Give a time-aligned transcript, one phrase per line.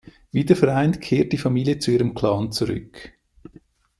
[0.31, 3.13] Wieder vereint kehrt die Familie zu ihrem Clan zurück.